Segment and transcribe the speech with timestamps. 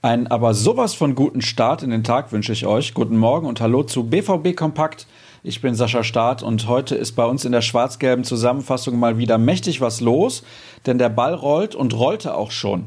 [0.00, 2.94] Einen aber sowas von guten Start in den Tag wünsche ich euch.
[2.94, 5.06] Guten Morgen und hallo zu BVB Kompakt.
[5.42, 9.36] Ich bin Sascha Staat und heute ist bei uns in der schwarz-gelben Zusammenfassung mal wieder
[9.36, 10.42] mächtig was los,
[10.86, 12.86] denn der Ball rollt und rollte auch schon.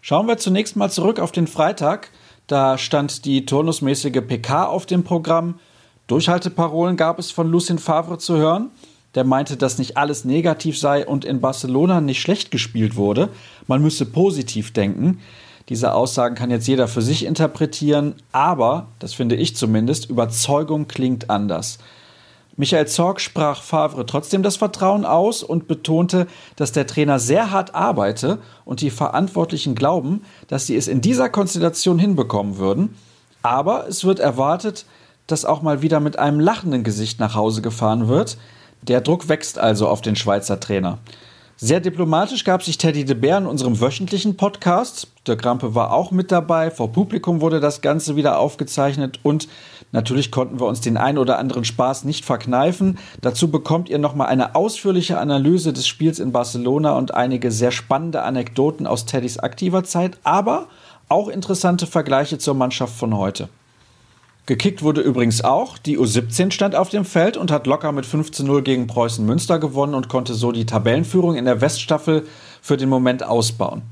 [0.00, 2.10] Schauen wir zunächst mal zurück auf den Freitag.
[2.48, 5.60] Da stand die turnusmäßige PK auf dem Programm.
[6.08, 8.70] Durchhalteparolen gab es von Lucien Favre zu hören.
[9.16, 13.30] Der meinte, dass nicht alles negativ sei und in Barcelona nicht schlecht gespielt wurde.
[13.66, 15.18] Man müsse positiv denken.
[15.68, 21.28] Diese Aussagen kann jetzt jeder für sich interpretieren, aber, das finde ich zumindest, Überzeugung klingt
[21.28, 21.78] anders.
[22.58, 27.74] Michael Zorg sprach Favre trotzdem das Vertrauen aus und betonte, dass der Trainer sehr hart
[27.74, 32.94] arbeite und die Verantwortlichen glauben, dass sie es in dieser Konstellation hinbekommen würden.
[33.42, 34.86] Aber es wird erwartet,
[35.26, 38.38] dass auch mal wieder mit einem lachenden Gesicht nach Hause gefahren wird.
[38.82, 40.98] Der Druck wächst also auf den Schweizer Trainer.
[41.58, 45.08] Sehr diplomatisch gab sich Teddy de Bär in unserem wöchentlichen Podcast.
[45.26, 46.70] Der Krampe war auch mit dabei.
[46.70, 49.48] Vor Publikum wurde das Ganze wieder aufgezeichnet und
[49.90, 52.98] natürlich konnten wir uns den ein oder anderen Spaß nicht verkneifen.
[53.22, 58.20] Dazu bekommt ihr nochmal eine ausführliche Analyse des Spiels in Barcelona und einige sehr spannende
[58.20, 60.66] Anekdoten aus Teddys aktiver Zeit, aber
[61.08, 63.48] auch interessante Vergleiche zur Mannschaft von heute.
[64.46, 65.76] Gekickt wurde übrigens auch.
[65.76, 69.94] Die U17 stand auf dem Feld und hat locker mit 15-0 gegen Preußen Münster gewonnen
[69.94, 72.26] und konnte so die Tabellenführung in der Weststaffel
[72.62, 73.82] für den Moment ausbauen.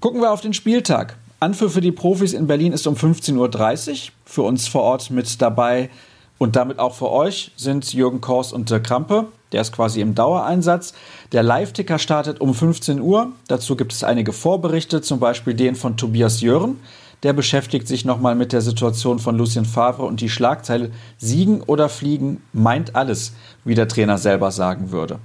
[0.00, 1.16] Gucken wir auf den Spieltag.
[1.38, 4.12] Anpfiff für die Profis in Berlin ist um 15.30 Uhr.
[4.24, 5.90] Für uns vor Ort mit dabei
[6.38, 9.26] und damit auch für euch sind Jürgen Kors und Dirk Krampe.
[9.52, 10.92] Der ist quasi im Dauereinsatz.
[11.32, 13.32] Der Live-Ticker startet um 15 Uhr.
[13.46, 16.80] Dazu gibt es einige Vorberichte, zum Beispiel den von Tobias Jören.
[17.22, 21.88] Der beschäftigt sich nochmal mit der Situation von Lucien Favre und die Schlagzeile Siegen oder
[21.88, 23.32] Fliegen meint alles,
[23.64, 25.18] wie der Trainer selber sagen würde.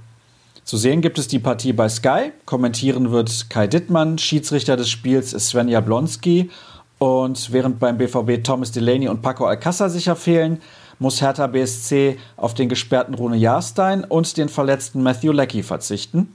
[0.64, 2.32] Zu sehen gibt es die Partie bei Sky.
[2.46, 4.18] Kommentieren wird Kai Dittmann.
[4.18, 6.50] Schiedsrichter des Spiels ist Sven Jablonski.
[6.98, 10.62] Und während beim BVB Thomas Delaney und Paco Alcázar sicher fehlen,
[10.98, 16.34] muss Hertha BSC auf den gesperrten Rune Jahrstein und den verletzten Matthew Leckie verzichten.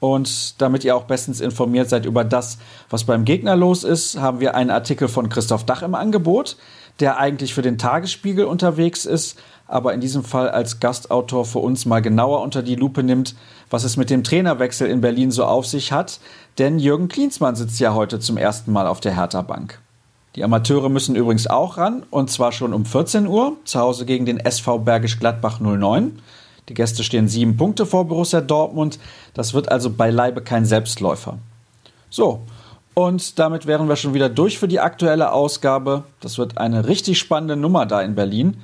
[0.00, 4.40] Und damit ihr auch bestens informiert seid über das, was beim Gegner los ist, haben
[4.40, 6.56] wir einen Artikel von Christoph Dach im Angebot,
[7.00, 11.84] der eigentlich für den Tagesspiegel unterwegs ist, aber in diesem Fall als Gastautor für uns
[11.84, 13.34] mal genauer unter die Lupe nimmt,
[13.70, 16.20] was es mit dem Trainerwechsel in Berlin so auf sich hat.
[16.58, 19.80] Denn Jürgen Klinsmann sitzt ja heute zum ersten Mal auf der Hertha-Bank.
[20.36, 24.24] Die Amateure müssen übrigens auch ran, und zwar schon um 14 Uhr, zu Hause gegen
[24.24, 26.20] den SV Bergisch Gladbach 09.
[26.68, 28.98] Die Gäste stehen sieben Punkte vor Borussia Dortmund.
[29.34, 31.38] Das wird also beileibe kein Selbstläufer.
[32.10, 32.42] So,
[32.94, 36.02] und damit wären wir schon wieder durch für die aktuelle Ausgabe.
[36.20, 38.56] Das wird eine richtig spannende Nummer da in Berlin.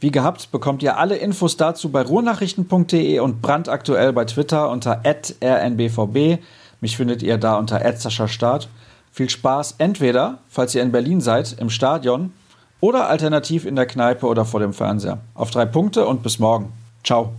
[0.00, 6.38] Wie gehabt bekommt ihr alle Infos dazu bei ruhrnachrichten.de und brandaktuell bei Twitter unter rnbvb.
[6.80, 8.68] Mich findet ihr da unter Start.
[9.12, 12.32] Viel Spaß entweder, falls ihr in Berlin seid, im Stadion
[12.80, 15.18] oder alternativ in der Kneipe oder vor dem Fernseher.
[15.34, 16.72] Auf drei Punkte und bis morgen.
[17.04, 17.34] Ciao.